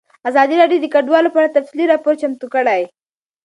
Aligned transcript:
ازادي 0.29 0.55
راډیو 0.61 0.81
د 0.83 0.85
کډوال 0.93 1.25
په 1.31 1.37
اړه 1.39 1.55
تفصیلي 1.57 1.85
راپور 1.91 2.13
چمتو 2.21 2.45
کړی. 2.53 2.81